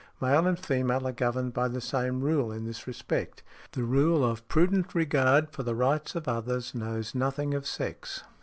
Male 0.19 0.47
and 0.47 0.57
female 0.57 1.07
are 1.07 1.11
governed 1.11 1.53
by 1.53 1.67
the 1.67 1.79
same 1.79 2.21
rule 2.21 2.51
in 2.51 2.65
this 2.65 2.87
respect: 2.87 3.43
the 3.73 3.83
rule 3.83 4.25
of 4.25 4.47
prudent 4.47 4.95
regard 4.95 5.51
for 5.51 5.61
the 5.61 5.75
rights 5.75 6.15
of 6.15 6.27
others 6.27 6.73
knows 6.73 7.13
nothing 7.13 7.53
of 7.53 7.67
sex. 7.67 8.23